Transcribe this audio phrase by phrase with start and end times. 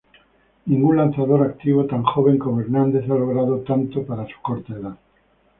[0.65, 4.97] Ningún lanzador activo tan joven como Hernández ha logrado tanto para su corta edad.